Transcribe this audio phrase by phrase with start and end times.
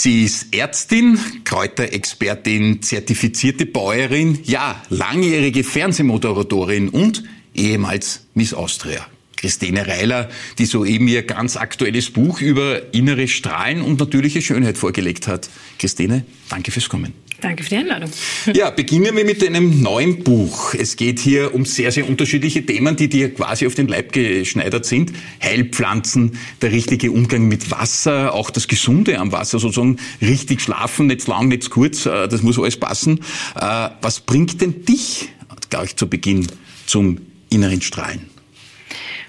[0.00, 9.04] Sie ist Ärztin, Kräuterexpertin, zertifizierte Bäuerin, ja, langjährige Fernsehmoderatorin und ehemals Miss Austria.
[9.36, 10.28] Christine Reiler,
[10.60, 15.50] die soeben ihr ganz aktuelles Buch über innere Strahlen und natürliche Schönheit vorgelegt hat.
[15.80, 17.12] Christine, danke fürs Kommen.
[17.40, 18.10] Danke für die Einladung.
[18.52, 20.74] Ja, beginnen wir mit einem neuen Buch.
[20.74, 24.84] Es geht hier um sehr, sehr unterschiedliche Themen, die dir quasi auf den Leib geschneidert
[24.86, 25.12] sind.
[25.40, 31.28] Heilpflanzen, der richtige Umgang mit Wasser, auch das Gesunde am Wasser, sozusagen richtig schlafen, nicht
[31.28, 33.20] lang, nicht kurz, äh, das muss alles passen.
[33.54, 35.28] Äh, was bringt denn dich,
[35.70, 36.48] gleich zu Beginn,
[36.86, 37.20] zum
[37.50, 38.28] inneren Strahlen?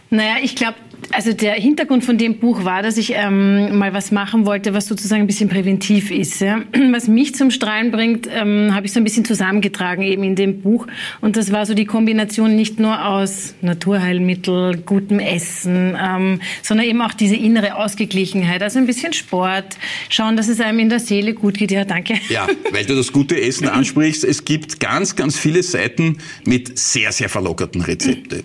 [0.09, 0.77] Naja, ich glaube,
[1.11, 4.87] also der Hintergrund von dem Buch war, dass ich ähm, mal was machen wollte, was
[4.87, 6.39] sozusagen ein bisschen präventiv ist.
[6.41, 6.61] Ja?
[6.91, 10.61] Was mich zum Strahlen bringt, ähm, habe ich so ein bisschen zusammengetragen eben in dem
[10.61, 10.87] Buch.
[11.21, 17.01] Und das war so die Kombination nicht nur aus Naturheilmittel, gutem Essen, ähm, sondern eben
[17.01, 18.61] auch diese innere Ausgeglichenheit.
[18.61, 19.77] Also ein bisschen Sport,
[20.09, 21.71] schauen, dass es einem in der Seele gut geht.
[21.71, 22.15] Ja, danke.
[22.29, 24.23] Ja, weil du das gute Essen ansprichst.
[24.23, 28.39] Es gibt ganz, ganz viele Seiten mit sehr, sehr verlockerten Rezepten.
[28.39, 28.43] Äh,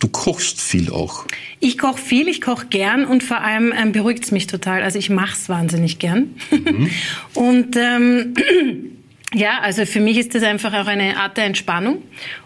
[0.00, 1.26] du kochst viel auch.
[1.64, 4.82] Ich koche viel, ich koche gern und vor allem ähm, beruhigt es mich total.
[4.82, 6.34] Also ich mache es wahnsinnig gern.
[6.50, 6.90] Mhm.
[7.34, 8.34] und ähm,
[9.32, 12.02] ja, also für mich ist das einfach auch eine Art der Entspannung.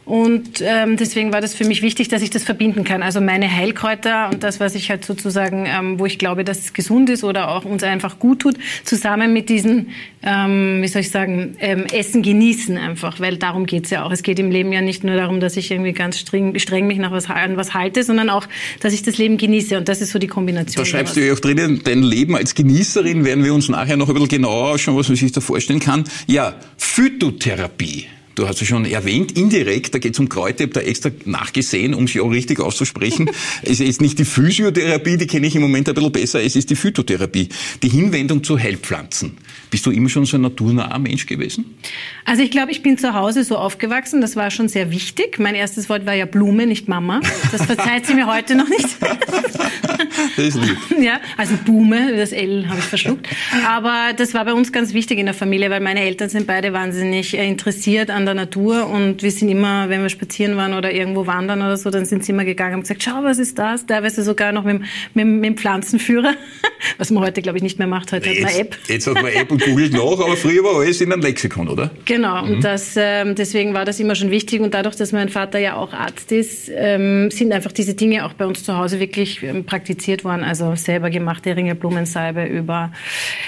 [0.07, 3.03] Und ähm, deswegen war das für mich wichtig, dass ich das verbinden kann.
[3.03, 6.73] Also meine Heilkräuter und das, was ich halt sozusagen, ähm, wo ich glaube, dass es
[6.73, 8.55] gesund ist oder auch uns einfach gut tut,
[8.85, 9.89] zusammen mit diesen,
[10.23, 14.13] ähm, wie soll ich sagen, ähm, Essen genießen einfach, weil darum geht's ja auch.
[14.13, 16.98] Es geht im Leben ja nicht nur darum, dass ich irgendwie ganz streng, streng mich
[16.98, 18.47] nach was, an was halte, sondern auch,
[18.79, 19.77] dass ich das Leben genieße.
[19.77, 20.85] Und das ist so die Kombination.
[20.85, 24.09] Da schreibst du ja auch drinnen, dein Leben als Genießerin werden wir uns nachher noch
[24.09, 26.05] ein bisschen genauer ausschauen, was man sich da vorstellen kann.
[26.29, 28.07] Ja, Phytotherapie.
[28.37, 31.11] Du hast es schon erwähnt, indirekt, da geht es um Kräuter, ich habe da extra
[31.24, 33.30] nachgesehen, um sie auch richtig auszusprechen.
[33.63, 36.69] es ist nicht die Physiotherapie, die kenne ich im Moment ein bisschen besser, es ist
[36.69, 37.48] die Phytotherapie,
[37.83, 39.39] die Hinwendung zu Heilpflanzen.
[39.71, 41.77] Bist du immer schon so ein naturnaher Mensch gewesen?
[42.25, 45.39] Also ich glaube, ich bin zu Hause so aufgewachsen, das war schon sehr wichtig.
[45.39, 47.21] Mein erstes Wort war ja Blume, nicht Mama.
[47.53, 48.89] Das verzeiht sie mir heute noch nicht.
[50.37, 50.77] das ist lieb.
[51.01, 53.29] Ja, also Blume, das L habe ich verschluckt.
[53.67, 56.73] Aber das war bei uns ganz wichtig in der Familie, weil meine Eltern sind beide
[56.73, 60.93] wahnsinnig äh, interessiert an der Natur und wir sind immer, wenn wir spazieren waren oder
[60.93, 63.87] irgendwo wandern oder so, dann sind sie immer gegangen und gesagt, schau, was ist das?
[63.87, 64.83] Teilweise sogar noch mit,
[65.15, 66.35] mit, mit dem Pflanzenführer,
[66.98, 68.13] was man heute, glaube ich, nicht mehr macht.
[68.13, 68.79] Heute jetzt, hat man App.
[68.89, 71.90] Jetzt hat man App und googelt nach, aber früher war alles in einem Lexikon, oder?
[72.05, 72.55] Genau, mhm.
[72.55, 75.77] und das, ähm, deswegen war das immer schon wichtig und dadurch, dass mein Vater ja
[75.77, 79.64] auch Arzt ist, ähm, sind einfach diese Dinge auch bei uns zu Hause wirklich ähm,
[79.64, 82.92] praktiziert worden, also selber gemachte Ringelblumensalbe über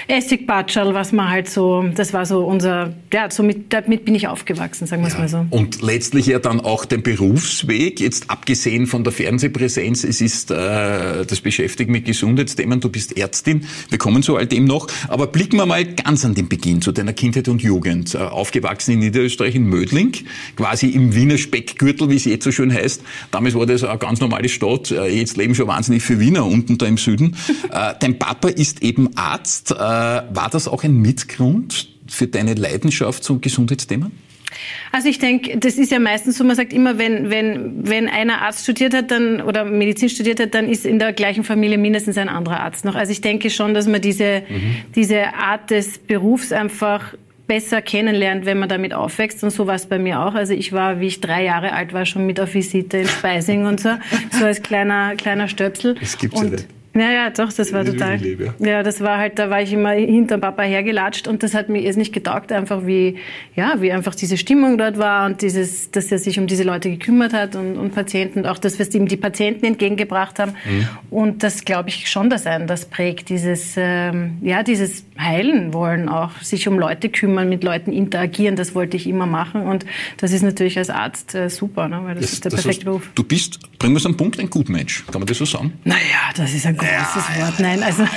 [0.07, 4.59] Essigbatschal, was man halt so, das war so unser, ja, somit, damit bin ich aufgewachsen
[4.59, 5.19] gewachsen, sagen wir es ja.
[5.19, 5.45] mal so.
[5.49, 11.25] Und letztlich ja dann auch den Berufsweg, jetzt abgesehen von der Fernsehpräsenz, es ist äh,
[11.25, 15.57] das Beschäftigen mit Gesundheitsthemen, du bist Ärztin, wir kommen zu all dem noch, aber blicken
[15.57, 18.15] wir mal ganz an den Beginn, zu deiner Kindheit und Jugend.
[18.15, 20.13] Äh, aufgewachsen in Niederösterreich, in Mödling,
[20.55, 23.01] quasi im Wiener Speckgürtel, wie es jetzt so schön heißt.
[23.31, 26.77] Damals war das eine ganz normale Stadt, äh, jetzt leben schon wahnsinnig viele Wiener unten
[26.77, 27.35] da im Süden.
[27.71, 29.71] äh, dein Papa ist eben Arzt.
[29.71, 34.09] War das auch ein Mitgrund für deine Leidenschaft zum Gesundheitsthema?
[34.91, 38.41] Also ich denke, das ist ja meistens so, man sagt immer, wenn, wenn, wenn einer
[38.41, 42.17] Arzt studiert hat dann, oder Medizin studiert hat, dann ist in der gleichen Familie mindestens
[42.17, 42.95] ein anderer Arzt noch.
[42.95, 44.75] Also ich denke schon, dass man diese, mhm.
[44.95, 47.13] diese Art des Berufs einfach
[47.49, 49.43] besser kennenlernt, wenn man damit aufwächst.
[49.43, 50.35] Und so war es bei mir auch.
[50.35, 53.65] Also ich war, wie ich drei Jahre alt war, schon mit auf Visite in Speising
[53.65, 53.89] und so,
[54.31, 55.95] so als kleiner, kleiner Stöpsel.
[55.95, 56.67] Das gibt's und, ja nicht.
[56.95, 58.19] Ja, ja, doch, das war total.
[58.59, 58.81] Ja.
[58.81, 61.99] das war halt, da war ich immer hinter Papa hergelatscht und das hat mir erst
[61.99, 63.17] nicht getaugt, einfach wie,
[63.55, 66.89] ja, wie einfach diese Stimmung dort war und dieses, dass er sich um diese Leute
[66.89, 70.53] gekümmert hat und, und Patienten und auch das, was ihm die Patienten entgegengebracht haben.
[70.65, 70.87] Mhm.
[71.11, 76.09] Und das glaube ich schon, dass einen das prägt, dieses, ähm, ja, dieses heilen wollen
[76.09, 79.85] auch, sich um Leute kümmern, mit Leuten interagieren, das wollte ich immer machen und
[80.17, 83.09] das ist natürlich als Arzt äh, super, ne, weil das, das ist der perfekte Beruf.
[83.13, 85.79] Du bist, bringen wir es am Punkt, ein Gutmensch, kann man das so sagen?
[85.85, 87.59] Naja, das ist ein großes ja, Wort.
[87.59, 88.09] Nein, also ja,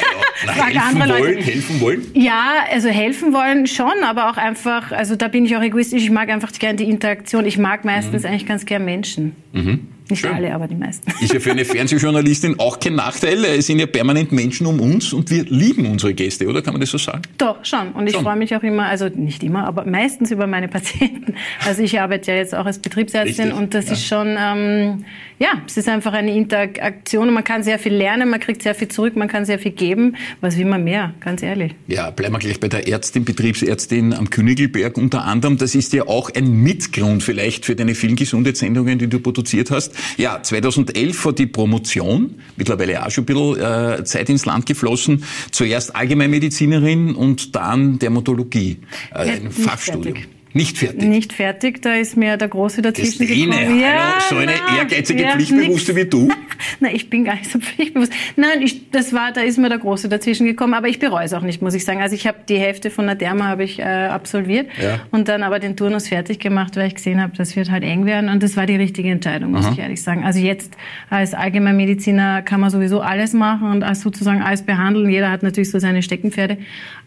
[0.47, 1.43] Na, helfen wollen, Leute.
[1.43, 2.07] helfen wollen?
[2.15, 6.03] Ja, also helfen wollen schon, aber auch einfach, also da bin ich auch egoistisch.
[6.03, 7.47] Ich mag einfach gerne die Interaktion.
[7.47, 8.29] Ich mag meistens mhm.
[8.29, 9.37] eigentlich ganz gern Menschen.
[9.53, 9.89] Mhm.
[10.13, 10.35] Nicht Schön.
[10.35, 11.11] alle, aber die meisten.
[11.23, 13.45] Ist ja für eine Fernsehjournalistin auch kein Nachteil.
[13.45, 16.61] Es sind ja permanent Menschen um uns und wir lieben unsere Gäste, oder?
[16.61, 17.23] Kann man das so sagen?
[17.39, 17.93] Doch, schon.
[17.93, 21.35] Und ich freue mich auch immer, also nicht immer, aber meistens über meine Patienten.
[21.65, 23.59] Also ich arbeite ja jetzt auch als Betriebsärztin Richtig.
[23.59, 23.93] und das ja.
[23.93, 25.05] ist schon, ähm,
[25.39, 28.75] ja, es ist einfach eine Interaktion und man kann sehr viel lernen, man kriegt sehr
[28.75, 30.17] viel zurück, man kann sehr viel geben.
[30.41, 31.75] Was will man mehr, ganz ehrlich?
[31.87, 35.59] Ja, bleiben wir gleich bei der Ärztin, Betriebsärztin am Königelberg unter anderem.
[35.59, 39.95] Das ist ja auch ein Mitgrund vielleicht für deine vielen Gesundheitssendungen, die du produziert hast.
[40.17, 45.25] Ja, 2011 war die Promotion, mittlerweile auch schon ein bisschen äh, Zeit ins Land geflossen.
[45.51, 48.79] Zuerst Allgemeinmedizinerin und dann Dermatologie,
[49.15, 50.15] äh, ein Fachstudium.
[50.15, 50.42] Fertig.
[50.55, 51.03] Nicht fertig.
[51.03, 53.81] Nicht fertig, da ist mir der Große dazwischen Christine, gekommen.
[53.81, 56.29] Ja, hallo, so eine nein, ehrgeizige ja, Pflichtbewusste wie du.
[56.81, 58.13] Nein, ich bin gar nicht so pflichtbewusst.
[58.37, 61.33] Nein, ich, das war, da ist mir der Große dazwischen gekommen, aber ich bereue es
[61.33, 62.03] auch nicht, muss ich sagen.
[62.03, 65.01] Also ich habe die Hälfte von der Derma habe ich äh, absolviert ja.
[65.11, 68.05] und dann aber den Turnus fertig gemacht, weil ich gesehen habe, das wird halt eng
[68.05, 69.73] werden und das war die richtige Entscheidung, muss Aha.
[69.73, 70.25] ich ehrlich sagen.
[70.25, 70.77] Also jetzt
[71.09, 75.09] als Allgemeinmediziner kann man sowieso alles machen und als sozusagen alles behandeln.
[75.09, 76.59] Jeder hat natürlich so seine Steckenpferde,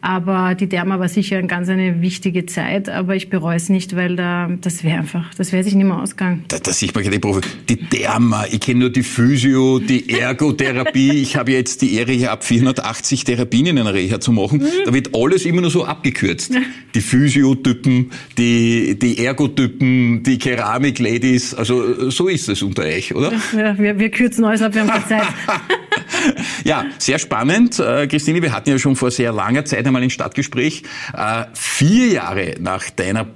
[0.01, 3.97] aber die Derma war sicher eine ganz eine wichtige Zeit, aber ich bereue es nicht,
[3.97, 6.45] weil da, das wäre einfach, das wäre sich nicht mehr ausgegangen.
[6.47, 7.41] Da, da sieht man die Profi.
[7.67, 11.11] Die Derma, ich kenne nur die Physio, die Ergotherapie.
[11.11, 14.59] ich habe jetzt die Ehre, hier ab 480 Therapien in einer Reha zu machen.
[14.59, 14.85] Mhm.
[14.85, 16.53] Da wird alles immer nur so abgekürzt.
[16.93, 21.55] Die Physiotypen, die, die Ergotypen, die Keramik-Ladies.
[21.55, 23.33] Also so ist es unter euch, oder?
[23.53, 25.27] Ja, wir, wir kürzen alles ab, wir haben keine Zeit.
[26.63, 27.80] ja, sehr spannend.
[27.80, 30.83] Äh, Christine, wir hatten ja schon vor sehr langer Zeit einmal ein Stadtgespräch.
[31.13, 33.27] Äh, vier Jahre nach deiner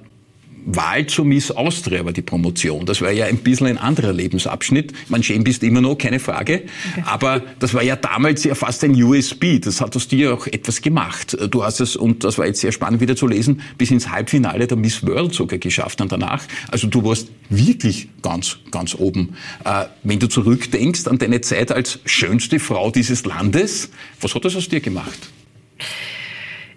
[0.66, 2.86] Wahl zur Miss Austria war die Promotion.
[2.86, 4.94] Das war ja ein bisschen ein anderer Lebensabschnitt.
[5.10, 6.64] Man schön bist immer noch, keine Frage.
[6.92, 7.04] Okay.
[7.06, 9.60] Aber das war ja damals ja fast ein USB.
[9.62, 11.38] Das hat aus dir auch etwas gemacht.
[11.50, 14.68] Du hast es, und das war jetzt sehr spannend wieder zu lesen, bis ins Halbfinale
[14.68, 16.44] der Miss World sogar geschafft und danach.
[16.70, 19.36] Also du warst wirklich ganz, ganz oben.
[19.66, 23.90] Äh, wenn du zurückdenkst an deine Zeit als schönste Frau dieses Landes,
[24.22, 25.30] was hat das aus dir gemacht?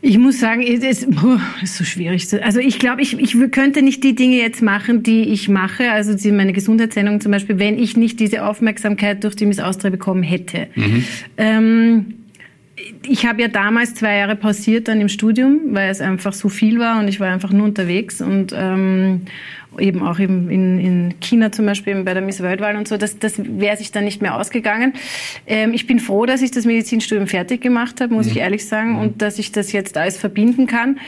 [0.05, 1.07] Ich muss sagen, es ist,
[1.63, 2.27] ist so schwierig.
[2.43, 6.13] Also ich glaube, ich, ich könnte nicht die Dinge jetzt machen, die ich mache, also
[6.33, 10.67] meine Gesundheitssendung zum Beispiel, wenn ich nicht diese Aufmerksamkeit durch die Miss Austria bekommen hätte.
[10.75, 11.05] Mhm.
[11.37, 12.15] Ähm,
[13.07, 16.81] ich habe ja damals zwei Jahre pausiert dann im Studium, weil es einfach so viel
[16.81, 19.21] war und ich war einfach nur unterwegs und ähm,
[19.79, 23.19] eben auch eben in, in China zum Beispiel bei der Miss Worldwahl und so, das,
[23.19, 24.95] das wäre sich dann nicht mehr ausgegangen.
[25.47, 28.33] Ähm, ich bin froh, dass ich das Medizinstudium fertig gemacht habe, muss mhm.
[28.33, 28.99] ich ehrlich sagen, mhm.
[28.99, 30.99] und dass ich das jetzt alles verbinden kann.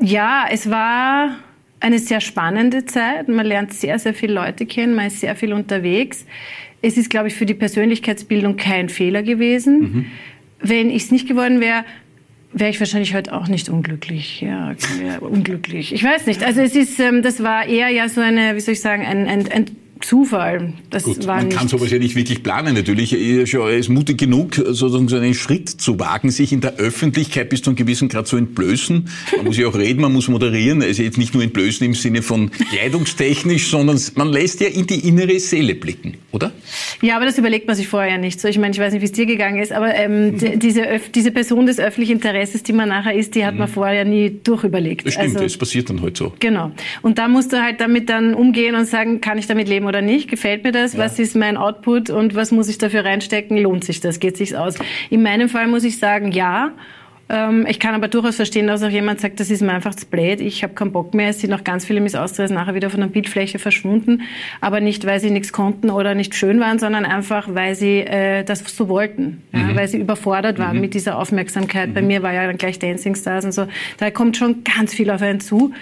[0.00, 1.36] Ja, es war
[1.80, 3.28] eine sehr spannende Zeit.
[3.28, 6.24] Man lernt sehr, sehr viele Leute kennen, man ist sehr viel unterwegs.
[6.82, 9.80] Es ist, glaube ich, für die Persönlichkeitsbildung kein Fehler gewesen.
[9.80, 10.06] Mhm.
[10.60, 11.84] Wenn ich es nicht geworden wäre,
[12.54, 14.40] wäre ich wahrscheinlich heute auch nicht unglücklich.
[14.40, 14.74] Ja,
[15.20, 15.92] unglücklich.
[15.92, 16.42] Ich weiß nicht.
[16.42, 19.26] Also es ist, ähm, das war eher ja so eine, wie soll ich sagen, ein,
[19.26, 20.74] ein, ein Zufall.
[20.90, 22.74] Das Gut, war man kann sowas ja nicht wirklich planen.
[22.74, 27.48] Natürlich er ist mutig genug, sozusagen so einen Schritt zu wagen, sich in der Öffentlichkeit
[27.48, 29.08] bis zu einem gewissen Grad zu entblößen.
[29.36, 30.82] Man muss ja auch reden, man muss moderieren.
[30.82, 35.08] Also jetzt nicht nur entblößen im Sinne von kleidungstechnisch, sondern man lässt ja in die
[35.08, 36.52] innere Seele blicken, oder?
[37.00, 38.48] Ja, aber das überlegt man sich vorher ja nicht so.
[38.48, 40.58] Ich meine, ich weiß nicht, wie es dir gegangen ist, aber ähm, mhm.
[40.58, 43.60] diese, diese Person des öffentlichen Interesses, die man nachher ist, die hat mhm.
[43.60, 45.06] man vorher ja nie durchüberlegt.
[45.06, 46.32] Das stimmt, also, das passiert dann halt so.
[46.40, 46.72] Genau.
[47.02, 49.93] Und da musst du halt damit dann umgehen und sagen, kann ich damit leben oder
[50.02, 50.30] nicht?
[50.30, 50.94] Gefällt mir das?
[50.94, 51.00] Ja.
[51.00, 53.56] Was ist mein Output und was muss ich dafür reinstecken?
[53.58, 54.20] Lohnt sich das?
[54.20, 54.76] Geht sich's aus?
[55.10, 56.72] In meinem Fall muss ich sagen, ja.
[57.28, 60.06] Ähm, ich kann aber durchaus verstehen, dass auch jemand sagt, das ist mir einfach zu
[60.06, 61.30] blöd, ich habe keinen Bock mehr.
[61.30, 64.22] Es sind noch ganz viele Miss Austrias nachher wieder von der Bildfläche verschwunden.
[64.60, 68.44] Aber nicht, weil sie nichts konnten oder nicht schön waren, sondern einfach, weil sie äh,
[68.44, 69.42] das so wollten.
[69.52, 69.76] Ja, mhm.
[69.76, 70.82] Weil sie überfordert waren mhm.
[70.82, 71.90] mit dieser Aufmerksamkeit.
[71.90, 71.94] Mhm.
[71.94, 73.66] Bei mir war ja dann gleich Dancing Stars und so.
[73.98, 75.72] Da kommt schon ganz viel auf einen zu.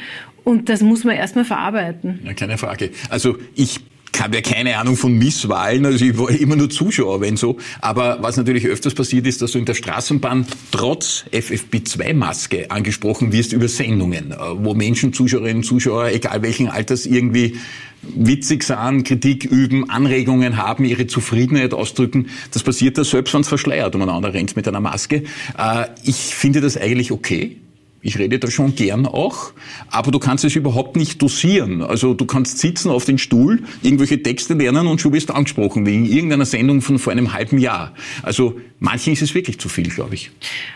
[0.45, 2.21] Und das muss man erstmal verarbeiten.
[2.25, 2.91] Ja, keine Frage.
[3.11, 3.81] Also ich
[4.21, 7.57] habe ja keine Ahnung von Misswahlen, also ich war immer nur Zuschauer, wenn so.
[7.81, 13.53] Aber was natürlich öfters passiert ist, dass du in der Straßenbahn trotz FFP2-Maske angesprochen wirst
[13.53, 17.57] über Sendungen, äh, wo Menschen, Zuschauerinnen und Zuschauer, egal welchen Alters, irgendwie
[18.03, 22.29] witzig sind, Kritik üben, Anregungen haben, ihre Zufriedenheit ausdrücken.
[22.53, 25.25] Das passiert da selbst, wenn es verschleiert umeinander rennt mit einer Maske.
[25.57, 27.59] Äh, ich finde das eigentlich okay.
[28.05, 29.53] Ich rede da schon gern auch,
[29.89, 31.83] aber du kannst es überhaupt nicht dosieren.
[31.83, 35.87] Also du kannst sitzen auf den Stuhl, irgendwelche Texte lernen und schon wirst du angesprochen
[35.87, 37.95] wegen irgendeiner Sendung von vor einem halben Jahr.
[38.25, 40.31] Also manchen ist es wirklich zu viel, glaube ich.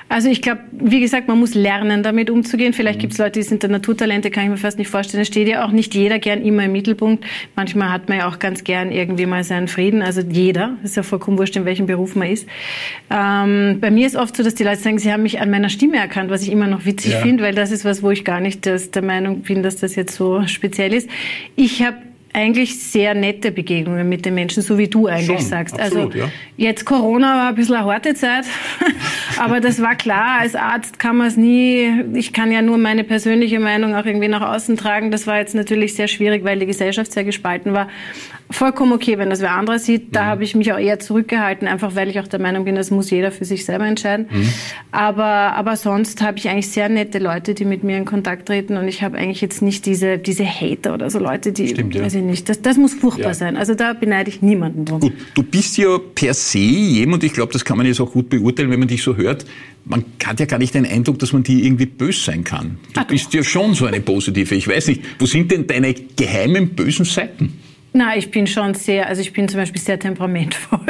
[0.08, 2.72] Also ich glaube, wie gesagt, man muss lernen, damit umzugehen.
[2.72, 3.00] Vielleicht mhm.
[3.00, 5.22] gibt es Leute, die sind der Naturtalente, kann ich mir fast nicht vorstellen.
[5.22, 7.24] Es steht ja auch nicht jeder gern immer im Mittelpunkt.
[7.56, 10.02] Manchmal hat man ja auch ganz gern irgendwie mal seinen Frieden.
[10.02, 12.46] Also jeder, ist ja vollkommen wurscht, in welchem Beruf man ist.
[13.10, 15.68] Ähm, bei mir ist oft so, dass die Leute sagen, sie haben mich an meiner
[15.68, 17.20] Stimme erkannt, was ich immer noch witzig ja.
[17.20, 19.96] finde, weil das ist was, wo ich gar nicht das, der Meinung bin, dass das
[19.96, 21.10] jetzt so speziell ist.
[21.56, 21.96] Ich habe
[22.36, 25.80] eigentlich sehr nette Begegnungen mit den Menschen, so wie du eigentlich Schon, sagst.
[25.80, 26.30] Absolut, also ja.
[26.58, 28.44] jetzt Corona war ein bisschen eine harte Zeit,
[29.38, 30.40] aber das war klar.
[30.40, 31.90] Als Arzt kann man es nie.
[32.12, 35.10] Ich kann ja nur meine persönliche Meinung auch irgendwie nach außen tragen.
[35.10, 37.88] Das war jetzt natürlich sehr schwierig, weil die Gesellschaft sehr gespalten war
[38.50, 40.14] vollkommen okay, wenn das wer anderer sieht.
[40.14, 40.26] Da mhm.
[40.26, 43.10] habe ich mich auch eher zurückgehalten, einfach weil ich auch der Meinung bin, das muss
[43.10, 44.28] jeder für sich selber entscheiden.
[44.30, 44.48] Mhm.
[44.92, 48.76] Aber, aber sonst habe ich eigentlich sehr nette Leute, die mit mir in Kontakt treten
[48.76, 52.04] und ich habe eigentlich jetzt nicht diese, diese Hater oder so Leute, die, Stimmt, ja.
[52.04, 52.48] ich nicht.
[52.48, 53.34] Das, das muss furchtbar ja.
[53.34, 53.56] sein.
[53.56, 55.00] Also da beneide ich niemanden drum.
[55.00, 58.28] Gut, du bist ja per se jemand, ich glaube, das kann man jetzt auch gut
[58.28, 59.46] beurteilen, wenn man dich so hört,
[59.84, 62.78] man hat ja gar nicht den Eindruck, dass man dir irgendwie böse sein kann.
[62.92, 64.54] Du Ach, bist ja schon so eine positive.
[64.54, 67.54] Ich weiß nicht, wo sind denn deine geheimen bösen Seiten?
[67.96, 70.80] Na, ich bin schon sehr, also ich bin zum Beispiel sehr temperamentvoll.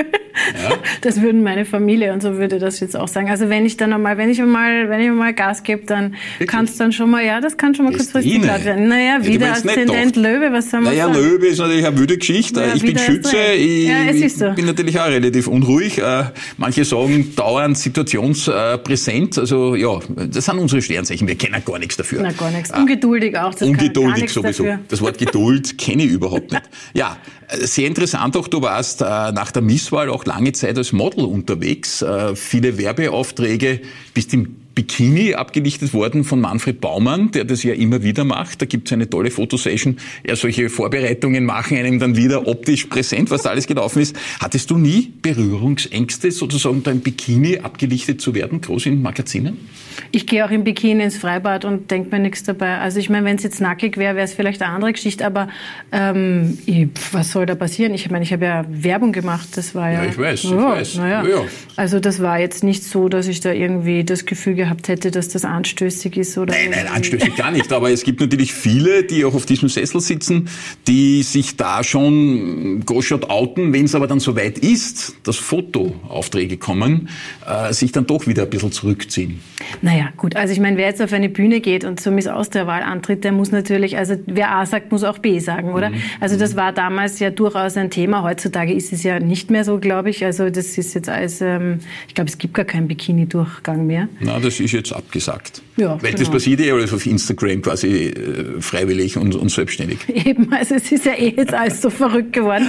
[0.63, 0.77] Ja.
[1.03, 3.31] Das würden meine Familie und so würde das jetzt auch sagen.
[3.31, 6.15] Also wenn ich dann einmal, wenn ich mal, wenn ich mal Gas gebe, dann
[6.47, 8.89] kann es dann schon mal, ja, das kann schon mal kurzfristig klar werden.
[8.89, 11.19] Naja, wieder Aszendent Löwe, was soll man naja, sagen?
[11.19, 12.61] Naja, Löwe ist natürlich eine wüde Geschichte.
[12.61, 15.99] Ja, ich bin Schütze, ich, ja, ich bin natürlich auch relativ unruhig.
[15.99, 16.25] Äh,
[16.57, 19.39] manche sagen dauernd situationspräsent.
[19.39, 21.29] Also ja, das sind unsere Sternzeichen.
[21.29, 22.23] Wir kennen gar nichts dafür.
[22.23, 22.71] Na, gar nichts.
[22.71, 23.55] Äh, ungeduldig auch.
[23.55, 24.65] Das ungeduldig sowieso.
[24.65, 24.81] Dafür.
[24.89, 26.63] Das Wort Geduld kenne ich überhaupt nicht.
[26.97, 27.19] Ja,
[27.53, 28.39] sehr interessant.
[28.39, 32.79] Auch, du warst äh, nach der Misswahl auch lange Zeit als Model unterwegs, äh, viele
[32.79, 33.83] Werbeaufträge,
[34.15, 38.61] bist im Bikini abgelichtet worden von Manfred Baumann, der das ja immer wieder macht.
[38.61, 39.97] Da gibt es eine tolle Fotosession.
[40.25, 44.15] Ja, solche Vorbereitungen machen einem dann wieder optisch präsent, was alles gelaufen ist.
[44.39, 49.57] Hattest du nie Berührungsängste, sozusagen da im Bikini abgelichtet zu werden, groß in Magazinen?
[50.13, 52.77] Ich gehe auch im Bikini ins Freibad und denke mir nichts dabei.
[52.77, 55.49] Also ich meine, wenn es jetzt nackig wäre, wäre es vielleicht eine andere Geschichte, aber
[55.91, 56.59] ähm,
[57.13, 57.95] was soll da passieren?
[57.95, 60.05] Ich meine, ich habe ja Werbung gemacht, das war ja...
[60.05, 60.95] Ja, ich weiß, ja, ich weiß.
[60.97, 61.25] Ja.
[61.77, 65.29] Also das war jetzt nicht so, dass ich da irgendwie das Gefühl gehabt hätte, dass
[65.29, 66.53] das anstößig ist oder...
[66.53, 70.01] Nein, nein, anstößig gar nicht, aber es gibt natürlich viele, die auch auf diesem Sessel
[70.01, 70.49] sitzen,
[70.87, 77.09] die sich da schon großschott outen, wenn es aber dann soweit ist, dass Fotoaufträge kommen,
[77.47, 79.41] äh, sich dann doch wieder ein bisschen zurückziehen.
[79.83, 80.37] Naja, gut.
[80.37, 83.33] Also ich meine, wer jetzt auf eine Bühne geht und zur Miss Austria-Wahl antritt, der
[83.33, 85.91] muss natürlich, also wer A sagt, muss auch B sagen, oder?
[85.91, 85.97] Mhm.
[86.21, 88.23] Also das war damals ja durchaus ein Thema.
[88.23, 90.25] Heutzutage ist es ja nicht mehr so, glaube ich.
[90.25, 94.09] Also das ist jetzt alles, ähm, ich glaube, es gibt gar keinen Bikini-Durchgang mehr.
[94.21, 95.63] Na, das ist jetzt abgesagt.
[95.77, 96.19] Ja, Weil genau.
[96.19, 99.99] das passiert ja alles auf Instagram quasi äh, freiwillig und, und, selbstständig.
[100.09, 102.67] Eben, also es ist ja eh jetzt alles so verrückt geworden.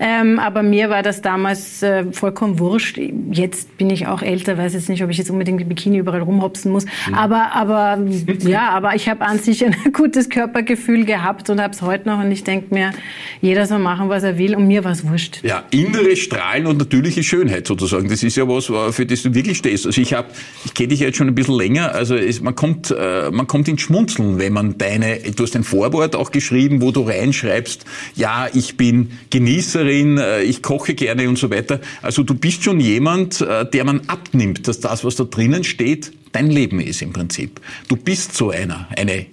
[0.00, 2.98] Ähm, aber mir war das damals äh, vollkommen wurscht.
[3.32, 6.22] Jetzt bin ich auch älter, weiß jetzt nicht, ob ich jetzt unbedingt die Bikini überall
[6.22, 6.84] rumhopse kotzen muss.
[6.84, 7.14] Mhm.
[7.14, 7.98] Aber, aber
[8.40, 12.22] ja, aber ich habe an sich ein gutes Körpergefühl gehabt und habe es heute noch.
[12.22, 12.92] Und ich denke mir,
[13.40, 15.40] jeder soll machen, was er will und mir war es wurscht.
[15.42, 18.08] Ja, innere Strahlen und natürliche Schönheit sozusagen.
[18.08, 19.86] Das ist ja was, für das du wirklich stehst.
[19.86, 20.28] Also ich habe,
[20.64, 21.94] ich kenne dich jetzt schon ein bisschen länger.
[21.94, 25.64] Also es, man kommt, äh, man kommt ins Schmunzeln, wenn man deine, du hast ein
[25.64, 31.38] Vorwort auch geschrieben, wo du reinschreibst, ja, ich bin Genießerin, äh, ich koche gerne und
[31.38, 31.80] so weiter.
[32.02, 36.12] Also du bist schon jemand, äh, der man abnimmt, dass das, was da drinnen steht,
[36.32, 37.60] dein Leben ist im Prinzip.
[37.88, 39.26] Du bist so einer, eine,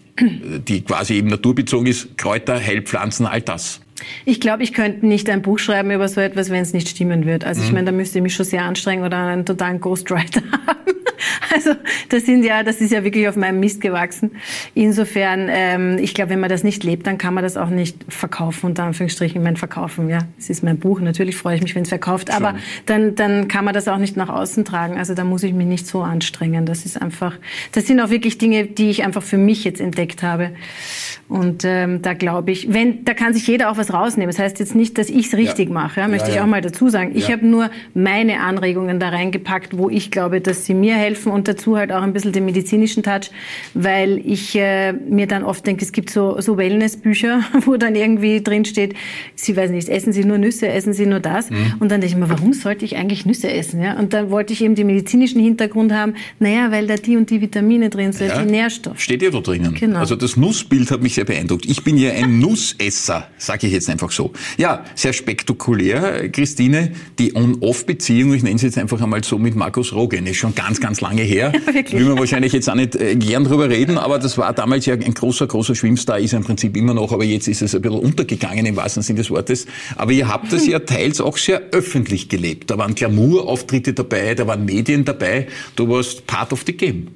[0.68, 3.82] die quasi eben naturbezogen ist, Kräuter, Heilpflanzen, all das.
[4.26, 7.26] Ich glaube, ich könnte nicht ein Buch schreiben über so etwas, wenn es nicht stimmen
[7.26, 7.46] würde.
[7.48, 7.68] Also mhm.
[7.68, 10.92] ich meine, da müsste ich mich schon sehr anstrengen oder einen totalen Ghostwriter haben.
[11.54, 11.72] Also
[12.10, 14.32] das sind ja, das ist ja wirklich auf meinem Mist gewachsen.
[14.74, 18.06] Insofern, ähm, ich glaube, wenn man das nicht lebt, dann kann man das auch nicht
[18.10, 18.68] verkaufen.
[18.68, 21.00] Unter Anführungsstrichen, ich meine, verkaufen, ja, es ist mein Buch.
[21.00, 22.56] Natürlich freue ich mich, wenn es verkauft, aber
[22.86, 24.98] dann, dann kann man das auch nicht nach außen tragen.
[24.98, 26.66] Also da muss ich mich nicht so anstrengen.
[26.66, 27.38] Das ist einfach,
[27.72, 30.52] das sind auch wirklich Dinge, die ich einfach für mich jetzt entdeckt habe.
[31.28, 34.30] Und ähm, da glaube ich, wenn, da kann sich jeder auch was rausnehmen.
[34.30, 35.74] Das heißt jetzt nicht, dass ich es richtig ja.
[35.74, 37.12] mache, ja, möchte ja, ich auch mal dazu sagen.
[37.14, 41.48] Ich habe nur meine Anregungen da reingepackt, wo ich glaube, dass sie mir helfen und
[41.48, 43.32] dazu halt auch ein bisschen den medizinischen Touch,
[43.74, 48.42] weil ich äh, mir dann oft denke, es gibt so, so Wellnessbücher, wo dann irgendwie
[48.42, 48.96] drin steht,
[49.36, 51.50] Sie weiß nicht, essen Sie nur Nüsse, essen Sie nur das.
[51.50, 51.74] Mhm.
[51.80, 53.82] Und dann denke ich mir, warum sollte ich eigentlich Nüsse essen?
[53.82, 53.98] Ja?
[53.98, 57.42] Und dann wollte ich eben den medizinischen Hintergrund haben, naja, weil da die und die
[57.42, 59.00] Vitamine drin sind, die Nährstoffe.
[59.00, 59.74] Steht ja da drinnen.
[59.74, 60.00] Genau.
[60.00, 61.66] Also das Nussbild hat mich sehr beeindruckt.
[61.66, 64.32] Ich bin ja ein Nussesser, sage ich jetzt einfach so.
[64.58, 66.92] Ja, sehr spektakulär, Christine.
[67.20, 70.80] Die On-Off-Beziehung, ich nenne sie jetzt einfach einmal so mit Markus Rogen, ist schon ganz,
[70.80, 71.52] ganz lange her.
[71.62, 72.00] Ja, wirklich.
[72.00, 74.94] Will man wahrscheinlich jetzt auch nicht äh, gern drüber reden, aber das war damals ja
[74.94, 77.82] ein großer, großer Schwimmstar, ist er im Prinzip immer noch, aber jetzt ist es ein
[77.82, 79.66] bisschen untergegangen im wahrsten Sinne des Wortes.
[79.96, 82.72] Aber ihr habt das ja teils auch sehr öffentlich gelebt.
[82.72, 85.48] Da waren Glamour-Auftritte dabei, da waren Medien dabei.
[85.76, 87.08] Du warst part of the game.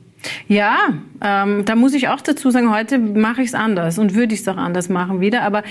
[0.48, 0.78] Ja,
[1.22, 4.42] ähm, da muss ich auch dazu sagen, heute mache ich es anders und würde ich
[4.42, 5.44] es auch anders machen wieder.
[5.44, 5.64] Aber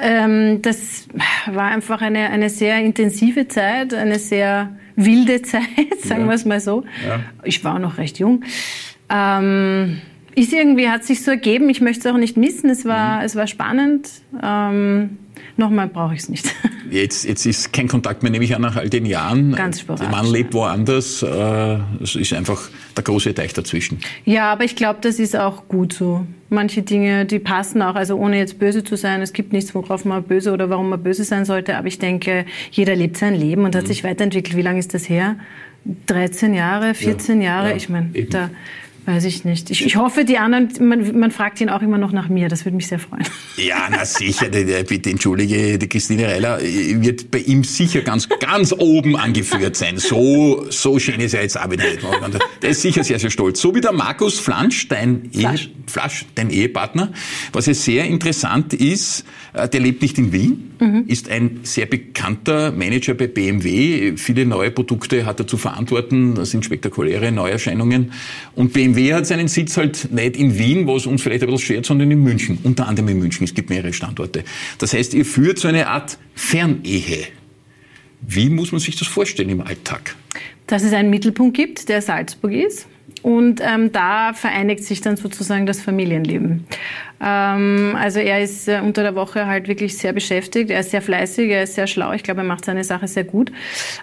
[0.00, 1.08] ähm, das
[1.46, 5.64] war einfach eine, eine sehr intensive Zeit, eine sehr wilde Zeit,
[6.02, 6.28] sagen ja.
[6.28, 6.84] wir es mal so.
[7.06, 7.20] Ja.
[7.44, 8.44] Ich war noch recht jung.
[9.10, 10.00] Ähm,
[10.38, 13.24] ist irgendwie, hat sich so ergeben, ich möchte es auch nicht missen, es war, mhm.
[13.24, 14.08] es war spannend.
[14.42, 15.18] Ähm,
[15.58, 16.54] Nochmal brauche ich es nicht.
[16.90, 19.52] Jetzt, jetzt ist kein Kontakt mehr, nehme ich an, nach all den Jahren.
[19.52, 20.08] Ganz sporadisch.
[20.08, 21.22] Der Mann lebt woanders.
[21.22, 23.98] Äh, es ist einfach der große Teich dazwischen.
[24.24, 26.24] Ja, aber ich glaube, das ist auch gut so.
[26.48, 29.20] Manche Dinge, die passen auch, also ohne jetzt böse zu sein.
[29.20, 31.76] Es gibt nichts, worauf man böse oder warum man böse sein sollte.
[31.76, 33.88] Aber ich denke, jeder lebt sein Leben und hat mhm.
[33.88, 34.56] sich weiterentwickelt.
[34.56, 35.36] Wie lange ist das her?
[36.06, 37.70] 13 Jahre, 14 ja, Jahre?
[37.70, 38.48] Ja, ich meine, da
[39.08, 39.70] Weiß ich nicht.
[39.70, 42.50] Ich, ich hoffe, die anderen, man, man, fragt ihn auch immer noch nach mir.
[42.50, 43.24] Das würde mich sehr freuen.
[43.56, 44.48] Ja, na sicher.
[44.50, 49.96] Bitte entschuldige, die Christine Reiler wird bei ihm sicher ganz, ganz oben angeführt sein.
[49.96, 52.06] So, so schön ist er jetzt auch wieder nicht.
[52.60, 53.62] Der ist sicher sehr, sehr stolz.
[53.62, 55.68] So wie der Markus Flansch, dein, Flasch.
[55.68, 57.10] Ehe, Flasch, dein Ehepartner.
[57.54, 59.24] Was ja sehr interessant ist,
[59.54, 61.04] äh, der lebt nicht in Wien, mhm.
[61.06, 64.16] ist ein sehr bekannter Manager bei BMW.
[64.16, 66.34] Viele neue Produkte hat er zu verantworten.
[66.34, 68.12] Das sind spektakuläre Neuerscheinungen.
[68.54, 71.86] Und BMW hat seinen Sitz halt nicht in Wien, was uns vielleicht ein bisschen schert,
[71.86, 72.58] sondern in München.
[72.62, 73.44] Unter anderem in München.
[73.44, 74.44] Es gibt mehrere Standorte.
[74.78, 77.26] Das heißt, ihr führt so eine Art Fernehe.
[78.20, 80.16] Wie muss man sich das vorstellen im Alltag?
[80.66, 82.86] Dass es einen Mittelpunkt gibt, der Salzburg ist.
[83.22, 86.66] Und ähm, da vereinigt sich dann sozusagen das Familienleben.
[87.20, 90.70] Ähm, also er ist äh, unter der Woche halt wirklich sehr beschäftigt.
[90.70, 92.12] Er ist sehr fleißig, er ist sehr schlau.
[92.12, 93.50] Ich glaube, er macht seine Sache sehr gut.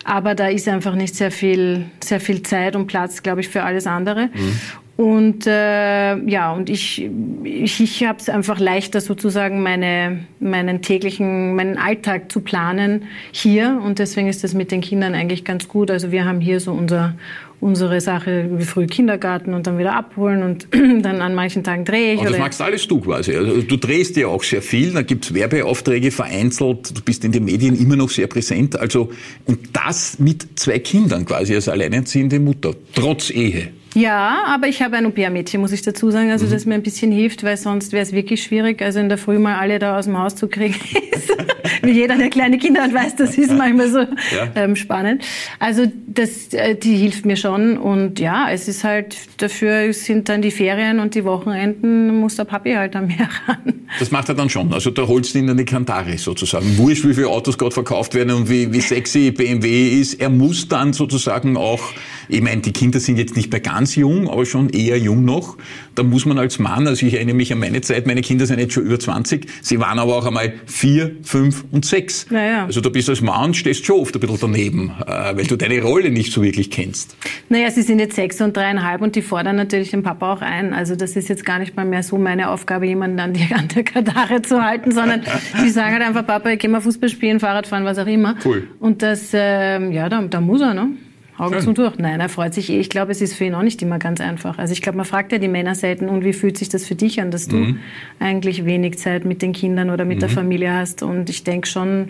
[0.03, 3.63] Aber da ist einfach nicht sehr viel, sehr viel Zeit und Platz, glaube ich, für
[3.63, 4.27] alles andere.
[4.33, 4.59] Mhm.
[4.97, 7.09] Und äh, ja, und ich,
[7.43, 13.81] ich, ich habe es einfach leichter sozusagen meine, meinen täglichen, meinen Alltag zu planen hier.
[13.83, 15.91] Und deswegen ist das mit den Kindern eigentlich ganz gut.
[15.91, 17.17] Also wir haben hier so unser,
[17.59, 22.13] unsere Sache wie früh Kindergarten und dann wieder abholen und dann an manchen Tagen drehe
[22.13, 22.21] ich.
[22.21, 23.35] Und das machst alles du quasi.
[23.35, 27.43] Also du drehst ja auch sehr viel, da gibt's Werbeaufträge vereinzelt, du bist in den
[27.43, 28.79] Medien immer noch sehr präsent.
[28.79, 29.11] Also,
[29.45, 33.71] und das mit zwei Kindern quasi als alleinerziehende Mutter, trotz Ehe.
[33.95, 36.51] Ja, aber ich habe ein Au-pair-Mädchen, muss ich dazu sagen, also mhm.
[36.51, 39.39] das mir ein bisschen hilft, weil sonst wäre es wirklich schwierig, also in der Früh
[39.39, 40.75] mal alle da aus dem Haus zu kriegen.
[41.81, 44.07] Wie jeder, der kleine Kinder hat, weiß, das ist manchmal so ja.
[44.55, 45.23] ähm, spannend.
[45.59, 50.41] Also das, äh, die hilft mir schon und ja, es ist halt, dafür sind dann
[50.41, 53.84] die Ferien und die Wochenenden, muss der Papi halt am mehr ran.
[53.99, 56.77] Das macht er dann schon, also da holst du ihn in die Kantare sozusagen.
[56.77, 60.67] Wurscht, wie viele Autos gerade verkauft werden und wie, wie sexy BMW ist, er muss
[60.67, 61.81] dann sozusagen auch,
[62.27, 65.57] ich meine, die Kinder sind jetzt nicht mehr ganz jung, aber schon eher jung noch.
[65.95, 68.59] Da muss man als Mann, also ich erinnere mich an meine Zeit, meine Kinder sind
[68.59, 72.27] jetzt schon über 20, sie waren aber auch einmal vier, fünf und sechs.
[72.29, 72.65] Naja.
[72.65, 75.81] Also du bist als Mann, stehst schon oft ein bisschen daneben, äh, weil du deine
[75.81, 77.15] Rolle nicht so wirklich kennst.
[77.47, 80.73] Naja, sie sind jetzt sechs und dreieinhalb und die fordern natürlich den Papa auch ein.
[80.73, 83.69] Also das ist jetzt gar nicht mal mehr so meine Aufgabe, jemanden an, die, an
[83.69, 85.21] der Kadare zu halten, sondern
[85.63, 88.35] die sagen halt einfach, Papa, ich geh mal Fußball spielen, Fahrrad fahren, was auch immer.
[88.43, 88.67] Cool.
[88.79, 90.89] Und das, äh, ja, da, da muss er, ne?
[91.37, 91.97] Augen zu durch.
[91.97, 92.79] Nein, er freut sich eh.
[92.79, 94.57] Ich glaube, es ist für ihn auch nicht immer ganz einfach.
[94.57, 96.95] Also ich glaube, man fragt ja die Männer selten, und wie fühlt sich das für
[96.95, 97.79] dich an, dass du mhm.
[98.19, 100.21] eigentlich wenig Zeit mit den Kindern oder mit mhm.
[100.21, 101.03] der Familie hast.
[101.03, 102.09] Und ich denke schon,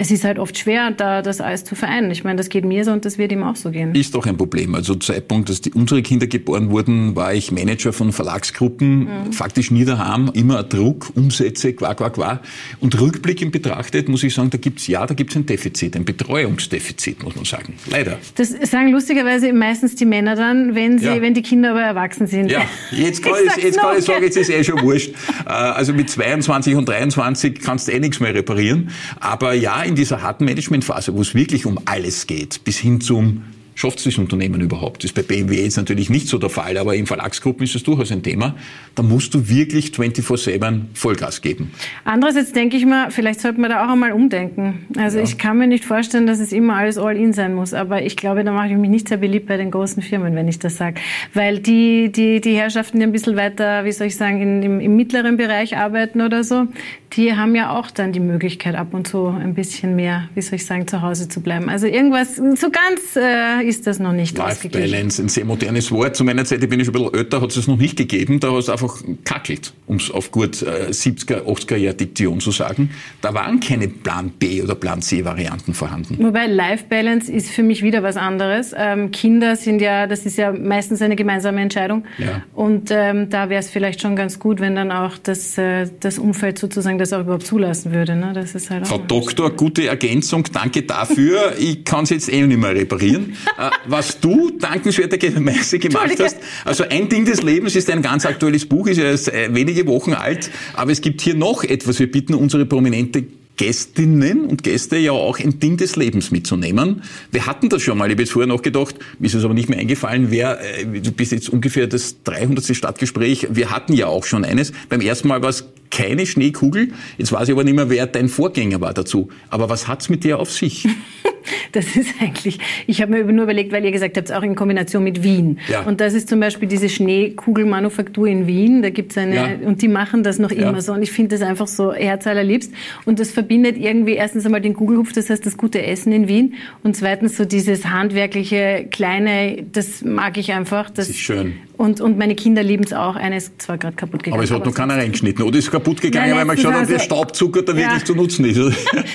[0.00, 2.10] es ist halt oft schwer, da das alles zu vereinen.
[2.10, 3.94] Ich meine, das geht mir so und das wird ihm auch so gehen.
[3.94, 4.74] Ist doch ein Problem.
[4.74, 9.32] Also zum Zeitpunkt, dass die, unsere Kinder geboren wurden, war ich Manager von Verlagsgruppen, mhm.
[9.34, 12.40] faktisch nie daheim, immer Druck, Umsätze, qua, qua, qua.
[12.80, 17.22] Und rückblickend betrachtet muss ich sagen, da gibt's ja, da gibt's ein Defizit, ein Betreuungsdefizit,
[17.22, 17.74] muss man sagen.
[17.90, 18.16] Leider.
[18.36, 21.20] Das sagen lustigerweise meistens die Männer dann, wenn sie, ja.
[21.20, 22.50] wenn die Kinder aber erwachsen sind.
[22.50, 25.10] Ja, jetzt kann ich, ich jetzt kann ich sagen, jetzt ist eh schon wurscht.
[25.44, 28.88] Äh, also mit 22 und 23 kannst du eh nichts mehr reparieren.
[29.20, 33.42] Aber ja, in dieser harten Managementphase, wo es wirklich um alles geht, bis hin zum
[33.80, 35.02] schafft es das Unternehmen überhaupt?
[35.02, 37.82] Das ist bei BMW jetzt natürlich nicht so der Fall, aber in Verlagsgruppen ist es
[37.82, 38.54] durchaus ein Thema.
[38.94, 41.70] Da musst du wirklich 24-7 Vollgas geben.
[42.04, 44.86] Andererseits denke ich mir, vielleicht sollte man da auch einmal umdenken.
[44.98, 45.24] Also ja.
[45.24, 48.44] ich kann mir nicht vorstellen, dass es immer alles all-in sein muss, aber ich glaube,
[48.44, 51.00] da mache ich mich nicht sehr beliebt bei den großen Firmen, wenn ich das sage.
[51.32, 54.80] Weil die, die, die Herrschaften, die ein bisschen weiter, wie soll ich sagen, in, im,
[54.80, 56.66] im mittleren Bereich arbeiten oder so,
[57.14, 60.56] die haben ja auch dann die Möglichkeit, ab und zu ein bisschen mehr, wie soll
[60.56, 61.68] ich sagen, zu Hause zu bleiben.
[61.68, 66.16] Also irgendwas, so ganz äh, ist das noch nicht Life Balance, ein sehr modernes Wort.
[66.16, 68.40] Zu meiner Zeit, ich bin ich ein bisschen älter, hat es das noch nicht gegeben.
[68.40, 72.50] Da hast du einfach kackelt, um es auf gut äh, 70er, 80er Jahr Diktion zu
[72.50, 72.90] sagen.
[73.20, 76.18] Da waren keine Plan B oder Plan C Varianten vorhanden.
[76.18, 78.74] Wobei Life Balance ist für mich wieder was anderes.
[78.76, 82.04] Ähm, Kinder sind ja, das ist ja meistens eine gemeinsame Entscheidung.
[82.18, 82.42] Ja.
[82.52, 86.18] Und ähm, da wäre es vielleicht schon ganz gut, wenn dann auch das, äh, das
[86.18, 88.16] Umfeld sozusagen das auch überhaupt zulassen würde.
[88.16, 88.32] Ne?
[88.34, 91.54] Das ist halt Frau Doktor, gute Ergänzung, danke dafür.
[91.58, 93.36] ich kann es jetzt eh nicht mehr reparieren.
[93.60, 98.64] Äh, was du dankenswerterweise gemacht hast, also ein Ding des Lebens ist ein ganz aktuelles
[98.64, 101.98] Buch, ist erst äh, wenige Wochen alt, aber es gibt hier noch etwas.
[101.98, 103.24] Wir bitten unsere prominente
[103.58, 107.02] Gästinnen und Gäste ja auch ein Ding des Lebens mitzunehmen.
[107.30, 109.52] Wir hatten das schon mal, ich habe jetzt vorher noch gedacht, mir ist es aber
[109.52, 112.74] nicht mehr eingefallen, wer, äh, du bist jetzt ungefähr das 300.
[112.74, 114.72] Stadtgespräch, wir hatten ja auch schon eines.
[114.88, 118.30] Beim ersten Mal war es keine Schneekugel, jetzt weiß ich aber nicht mehr, wer dein
[118.30, 119.28] Vorgänger war dazu.
[119.50, 120.88] Aber was hat's mit dir auf sich?
[121.72, 125.04] Das ist eigentlich, ich habe mir nur überlegt, weil ihr gesagt habt, auch in Kombination
[125.04, 125.58] mit Wien.
[125.68, 125.82] Ja.
[125.82, 128.82] Und das ist zum Beispiel diese Schneekugelmanufaktur in Wien.
[128.82, 129.66] Da gibt's eine, ja.
[129.66, 130.68] und die machen das noch ja.
[130.68, 130.92] immer so.
[130.92, 132.72] Und ich finde das einfach so herzallerliebst.
[133.04, 136.54] Und das verbindet irgendwie erstens einmal den Kugelhupf, das heißt das gute Essen in Wien.
[136.82, 140.90] Und zweitens so dieses handwerkliche, kleine, das mag ich einfach.
[140.90, 141.54] Das, das ist schön.
[141.76, 143.16] Und, und meine Kinder lieben es auch.
[143.16, 144.34] Eine ist zwar gerade kaputt gegangen.
[144.34, 145.42] Aber es hat noch keiner reingeschnitten.
[145.44, 148.04] Oder ist es kaputt gegangen, Nein, weil man geschaut hat, der also- Staubzucker da wirklich
[148.04, 148.60] zu nutzen ist.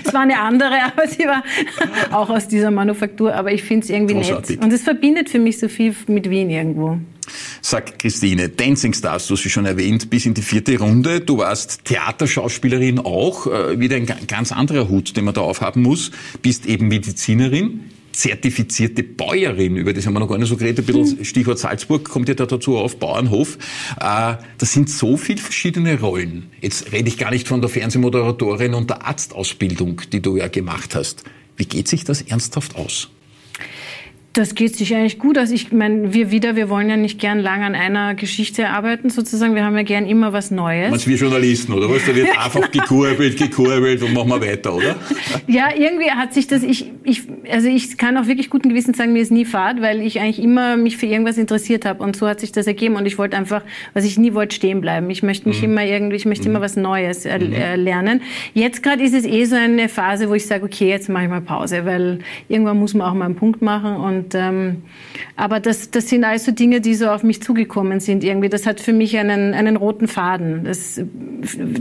[0.06, 1.44] Es war eine andere, aber sie war
[2.12, 3.34] auch aus dieser Manufaktur.
[3.36, 4.58] Aber ich finde es irgendwie Großartig.
[4.58, 4.66] nett.
[4.66, 6.98] Und es verbindet für mich so viel mit Wien irgendwo.
[7.62, 11.22] Sag Christine, Dancing Stars, du hast sie schon erwähnt, bis in die vierte Runde.
[11.22, 15.82] Du warst Theaterschauspielerin auch, äh, wieder ein ga- ganz anderer Hut, den man da aufhaben
[15.82, 16.12] muss.
[16.44, 17.80] Bist eben Medizinerin,
[18.12, 22.08] zertifizierte Bäuerin, über das haben wir noch gar nicht so geredet, ein bisschen Stichwort Salzburg
[22.08, 23.58] kommt ja da dazu auf, Bauernhof.
[24.00, 26.52] Äh, das sind so viele verschiedene Rollen.
[26.62, 30.94] Jetzt rede ich gar nicht von der Fernsehmoderatorin und der Arztausbildung, die du ja gemacht
[30.96, 31.24] hast.
[31.58, 33.10] Wie geht sich das ernsthaft aus?
[34.36, 35.38] Das geht sich eigentlich gut.
[35.38, 39.10] Also ich meine, wir wieder, wir wollen ja nicht gern lang an einer Geschichte arbeiten
[39.10, 39.56] sozusagen.
[39.56, 40.90] Wir haben ja gern immer was Neues.
[40.90, 42.06] Meinst du, wir Journalisten, oder was?
[42.06, 44.98] Da wird einfach gekurbelt, gekurbelt und machen wir weiter, oder?
[45.48, 49.14] Ja, irgendwie hat sich das, ich, ich, also ich kann auch wirklich guten Gewissens sagen,
[49.14, 52.28] mir ist nie fad, weil ich eigentlich immer mich für irgendwas interessiert habe und so
[52.28, 53.62] hat sich das ergeben und ich wollte einfach,
[53.94, 55.10] was ich nie wollte, stehen bleiben.
[55.12, 58.22] Ich möchte mich immer irgendwie, ich möchte immer was Neues äh, äh, lernen.
[58.54, 61.30] Jetzt gerade ist es eh so eine Phase, wo ich sage, okay, jetzt mache ich
[61.30, 62.20] mal Pause, weil
[62.50, 64.84] irgendwann muss man auch mal einen Punkt machen und ähm,
[65.36, 68.50] aber das, das sind alles so Dinge, die so auf mich zugekommen sind irgendwie.
[68.50, 70.64] Das hat für mich einen, einen roten Faden.
[70.64, 71.00] Das,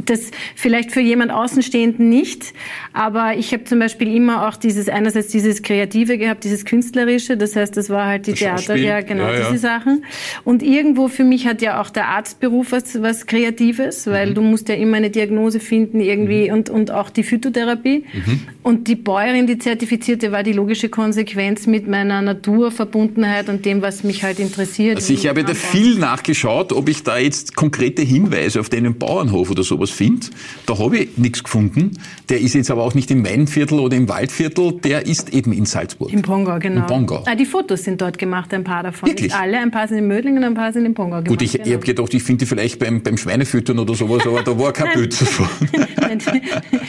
[0.04, 2.52] das vielleicht für jemand Außenstehenden nicht,
[2.92, 7.36] aber ich habe zum Beispiel immer auch dieses einerseits dieses Kreative gehabt, dieses Künstlerische.
[7.36, 9.38] Das heißt, das war halt die Das Theater, ja genau Ja, ja.
[9.50, 10.04] diese Sachen.
[10.44, 14.34] Und irgendwo für mich hat ja auch der Arztberuf was, was Kreatives, weil Mhm.
[14.34, 18.04] du musst ja immer eine Diagnose finden irgendwie und und auch die Phytotherapie.
[18.12, 18.40] Mhm.
[18.64, 24.04] Und die Bäuerin, die zertifizierte, war die logische Konsequenz mit meiner Naturverbundenheit und dem, was
[24.04, 24.96] mich halt interessiert.
[24.96, 29.50] Also ich habe da viel nachgeschaut, ob ich da jetzt konkrete Hinweise auf den Bauernhof
[29.50, 30.28] oder sowas finde.
[30.64, 31.90] Da habe ich nichts gefunden.
[32.30, 35.66] Der ist jetzt aber auch nicht im Weinviertel oder im Waldviertel, der ist eben in
[35.66, 36.10] Salzburg.
[36.10, 36.80] Im Pongau, genau.
[36.80, 37.22] Im Pongau.
[37.26, 39.10] Ah, die Fotos sind dort gemacht, ein paar davon.
[39.10, 39.32] Wirklich?
[39.32, 41.28] Nicht alle, ein paar sind in Mödling und ein paar sind im Pongau gemacht.
[41.28, 41.74] Gut, ich, ich genau.
[41.76, 44.90] habe gedacht, ich finde die vielleicht beim, beim Schweinefüttern oder sowas, aber da war kein
[44.94, 45.48] Bild davon.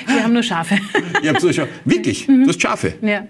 [0.07, 0.77] Wir haben nur Schafe.
[1.21, 1.51] Ihr habt so
[1.86, 2.93] wirklich, du hast Schafe.
[3.01, 3.28] Ja.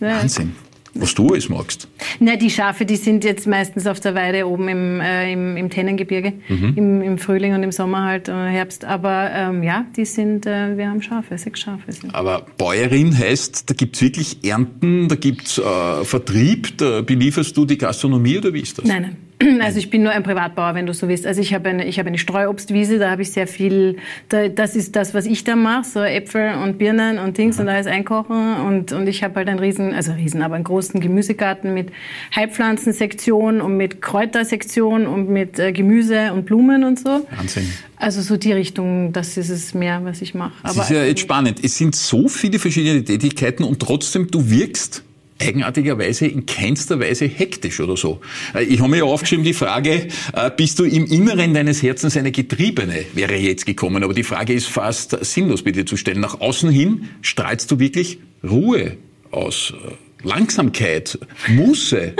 [0.00, 0.20] ja.
[0.20, 0.52] Wahnsinn.
[0.94, 1.86] Was du alles magst.
[2.18, 5.70] Na, die Schafe, die sind jetzt meistens auf der Weide oben im, äh, im, im
[5.70, 6.72] Tennengebirge, Mhm.
[6.76, 8.84] im, im Frühling und im Sommer halt, äh, Herbst.
[8.84, 11.92] Aber ähm, ja, die sind, äh, wir haben Schafe, sechs Schafe.
[11.92, 12.12] Sind.
[12.14, 17.78] Aber Bäuerin heißt, da gibt's wirklich Ernten, da gibt's äh, Vertrieb, da belieferst du die
[17.78, 18.86] Gastronomie oder wie ist das?
[18.86, 19.16] Nein, nein.
[19.60, 21.26] Also ich bin nur ein Privatbauer, wenn du so willst.
[21.26, 23.96] Also ich habe eine, ich habe eine Streuobstwiese, da habe ich sehr viel,
[24.28, 27.68] da, das ist das, was ich da mache, so Äpfel und Birnen und Dings und
[27.68, 28.56] alles einkochen.
[28.60, 31.90] Und, und ich habe halt einen riesen, also riesen, aber einen großen Gemüsegarten mit
[32.34, 37.26] Heilpflanzensektion und mit Kräutersektion und mit äh, Gemüse und Blumen und so.
[37.36, 37.70] Wahnsinn.
[37.96, 40.52] Also so die Richtung, das ist es mehr, was ich mache.
[40.62, 41.58] Das ist ja jetzt spannend.
[41.62, 45.02] Es sind so viele verschiedene Tätigkeiten und trotzdem du wirkst
[45.40, 48.20] eigenartigerweise in keinster Weise hektisch oder so.
[48.54, 52.16] Äh, Ich habe mir ja aufgeschrieben die Frage, äh, bist du im Inneren deines Herzens
[52.16, 54.02] eine Getriebene, wäre jetzt gekommen.
[54.02, 56.20] Aber die Frage ist fast sinnlos dir zu stellen.
[56.20, 58.96] Nach außen hin strahlst du wirklich Ruhe
[59.30, 62.14] aus, äh, Langsamkeit, Muße.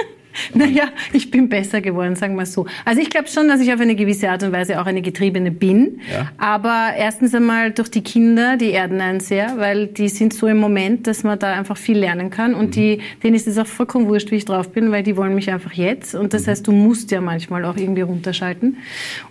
[0.54, 2.66] Naja, ich bin besser geworden, sagen wir so.
[2.84, 5.50] Also ich glaube schon, dass ich auf eine gewisse Art und Weise auch eine Getriebene
[5.50, 6.00] bin.
[6.12, 6.30] Ja.
[6.38, 10.58] Aber erstens einmal durch die Kinder, die erden einen sehr, weil die sind so im
[10.58, 12.54] Moment, dass man da einfach viel lernen kann.
[12.54, 15.34] Und die, denen ist es auch vollkommen wurscht, wie ich drauf bin, weil die wollen
[15.34, 16.14] mich einfach jetzt.
[16.14, 18.78] Und das heißt, du musst ja manchmal auch irgendwie runterschalten.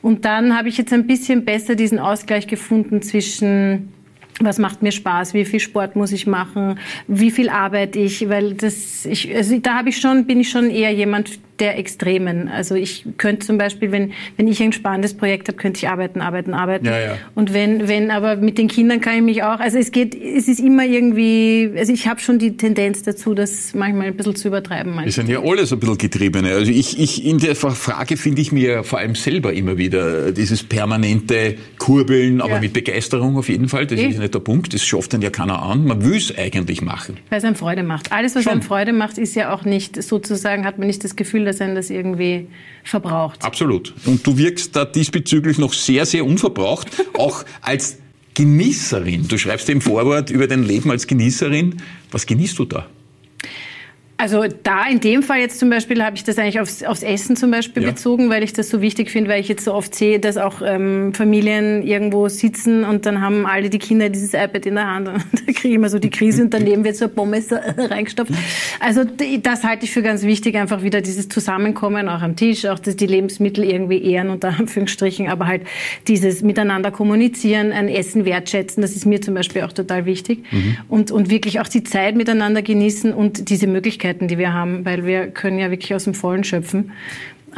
[0.01, 3.93] Und dann habe ich jetzt ein bisschen besser diesen Ausgleich gefunden zwischen
[4.39, 8.53] was macht mir Spaß, wie viel Sport muss ich machen, wie viel arbeite ich, weil
[8.53, 12.47] das, ich, also da habe ich schon, bin ich schon eher jemand der Extremen.
[12.47, 16.21] Also ich könnte zum Beispiel, wenn, wenn ich ein spannendes Projekt habe, könnte ich arbeiten,
[16.21, 16.85] arbeiten, arbeiten.
[16.85, 17.17] Ja, ja.
[17.35, 20.47] Und wenn, wenn, aber mit den Kindern kann ich mich auch, also es geht, es
[20.47, 24.47] ist immer irgendwie, also ich habe schon die Tendenz dazu, das manchmal ein bisschen zu
[24.49, 24.93] übertreiben.
[25.03, 26.53] Wir sind ja alles ein bisschen Getriebene.
[26.53, 30.63] Also ich, ich in der Frage finde ich mir vor allem selber immer wieder dieses
[30.63, 32.59] permanente Kurbeln, aber Ja.
[32.59, 33.85] mit Begeisterung auf jeden Fall.
[33.85, 34.07] Das Eh.
[34.07, 34.73] ist nicht der Punkt.
[34.73, 35.85] Das schafft dann ja keiner an.
[35.85, 37.17] Man will es eigentlich machen.
[37.29, 38.11] Weil es einem Freude macht.
[38.11, 38.53] Alles, was Schon.
[38.53, 41.75] einem Freude macht, ist ja auch nicht sozusagen, hat man nicht das Gefühl, dass einen
[41.75, 42.47] das irgendwie
[42.83, 43.43] verbraucht.
[43.43, 43.93] Absolut.
[44.05, 47.97] Und du wirkst da diesbezüglich noch sehr, sehr unverbraucht, auch als
[48.35, 49.27] Genießerin.
[49.27, 51.81] Du schreibst im Vorwort über dein Leben als Genießerin.
[52.11, 52.87] Was genießt du da?
[54.19, 57.35] Also da in dem Fall jetzt zum Beispiel habe ich das eigentlich aufs, aufs Essen
[57.35, 57.91] zum Beispiel Ja.
[57.91, 60.63] bezogen, weil ich das so wichtig finde, weil ich jetzt so oft sehe, dass auch
[60.65, 65.07] ähm, Familien irgendwo sitzen und dann haben alle die Kinder dieses iPad in der Hand
[65.07, 68.33] und da kriege ich immer so die Krise und daneben wird so ein Pommes reingestopft.
[68.79, 69.03] Also
[69.43, 72.95] das halte ich für ganz wichtig, einfach wieder dieses Zusammenkommen auch am Tisch, auch dass
[72.95, 75.61] die Lebensmittel irgendwie ehren unter Anführungsstrichen, aber halt
[76.07, 80.43] dieses Miteinander kommunizieren, ein Essen wertschätzen, das ist mir zum Beispiel auch total wichtig
[80.89, 83.67] und, und wirklich auch die Zeit miteinander genießen und diese
[84.07, 86.91] Möglichkeiten, die wir haben, weil wir können ja wirklich aus dem Vollen schöpfen.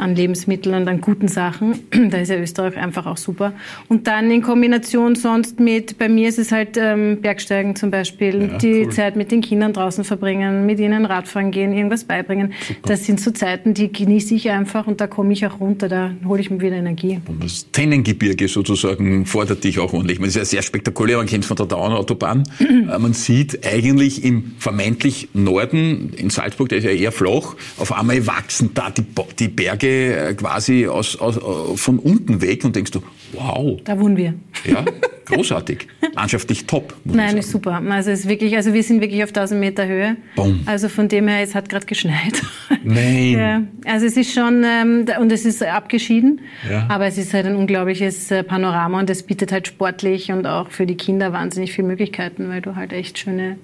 [0.00, 1.78] An Lebensmitteln und an guten Sachen.
[2.10, 3.52] da ist ja Österreich einfach auch super.
[3.88, 8.50] Und dann in Kombination sonst mit, bei mir ist es halt ähm, Bergsteigen zum Beispiel,
[8.52, 8.90] ja, die cool.
[8.90, 12.52] Zeit mit den Kindern draußen verbringen, mit ihnen Radfahren gehen, irgendwas beibringen.
[12.66, 12.80] Super.
[12.84, 16.12] Das sind so Zeiten, die genieße ich einfach und da komme ich auch runter, da
[16.24, 17.20] hole ich mir wieder Energie.
[17.26, 20.18] Und das Tennengebirge sozusagen fordert dich auch ordentlich.
[20.18, 22.44] Man ist ja sehr spektakulär, man kennt es von der Dauerautobahn.
[22.70, 27.92] Äh, man sieht eigentlich im vermeintlich Norden, in Salzburg, der ist ja eher flach, auf
[27.92, 29.04] einmal wachsen da die,
[29.38, 33.80] die Berge äh, quasi aus, aus, äh, von unten weg und denkst du, wow.
[33.84, 34.34] Da wohnen wir.
[34.64, 34.84] Ja,
[35.26, 35.86] großartig.
[36.14, 36.94] Landschaftlich top.
[37.04, 37.80] Nein, ist super.
[37.90, 40.16] Also ist wirklich, also wir sind wirklich auf 1000 Meter Höhe.
[40.36, 40.60] Boom.
[40.66, 42.42] Also von dem her, es hat gerade geschneit.
[42.82, 43.32] Nein.
[43.32, 46.86] Ja, also es ist schon, ähm, und es ist abgeschieden, ja.
[46.88, 50.70] aber es ist halt ein unglaubliches äh, Panorama und es bietet halt sportlich und auch
[50.70, 53.58] für die Kinder wahnsinnig viele Möglichkeiten, weil du halt echt schöne,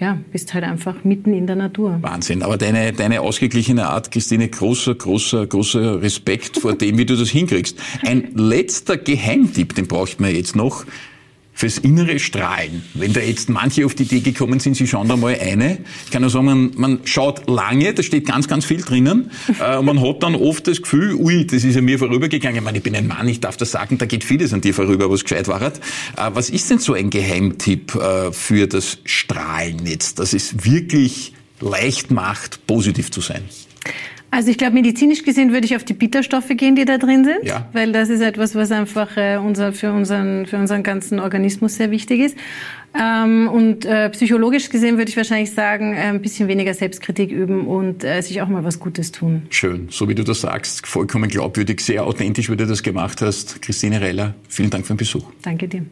[0.00, 1.98] ja, bist halt einfach mitten in der Natur.
[2.00, 2.42] Wahnsinn.
[2.42, 7.30] Aber deine, deine ausgeglichene Art, Christine, großer, großer, großer Respekt vor dem, wie du das
[7.30, 7.78] hinkriegst.
[8.04, 10.84] Ein letzter Geheimtipp, den braucht man jetzt noch
[11.54, 12.82] fürs innere Strahlen.
[12.94, 15.78] Wenn da jetzt manche auf die Idee gekommen sind, sie schauen da mal eine.
[16.06, 19.30] Ich kann nur sagen, man, man schaut lange, da steht ganz, ganz viel drinnen.
[19.60, 22.56] Äh, man hat dann oft das Gefühl, ui, das ist an mir vorübergegangen.
[22.56, 24.72] Ich meine, ich bin ein Mann, ich darf das sagen, da geht vieles an dir
[24.72, 25.60] vorüber, was gescheit war.
[25.60, 25.70] Äh,
[26.32, 32.10] was ist denn so ein Geheimtipp äh, für das Strahlen jetzt, dass es wirklich leicht
[32.10, 33.42] macht, positiv zu sein?
[34.32, 37.44] Also ich glaube, medizinisch gesehen würde ich auf die Bitterstoffe gehen, die da drin sind,
[37.44, 37.68] ja.
[37.74, 41.90] weil das ist etwas, was einfach äh, unser, für, unseren, für unseren ganzen Organismus sehr
[41.90, 42.38] wichtig ist.
[42.98, 47.66] Ähm, und äh, psychologisch gesehen würde ich wahrscheinlich sagen, äh, ein bisschen weniger Selbstkritik üben
[47.66, 49.42] und äh, sich auch mal was Gutes tun.
[49.50, 53.60] Schön, so wie du das sagst, vollkommen glaubwürdig, sehr authentisch, wie du das gemacht hast.
[53.60, 55.24] Christine Reller, vielen Dank für den Besuch.
[55.42, 55.84] Danke dir.